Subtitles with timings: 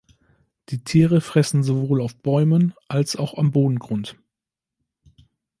[0.69, 4.15] Die Tiere fressen sowohl auf Bäumen als auch am Bodengrund.